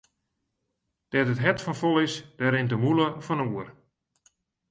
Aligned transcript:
Dêr't 1.11 1.31
it 1.33 1.43
hert 1.43 1.63
fol 1.63 1.77
fan 1.81 1.97
is, 2.05 2.13
dêr 2.37 2.51
rint 2.53 2.71
de 2.71 2.77
mûle 2.83 3.07
fan 3.25 3.43
oer. 3.47 3.67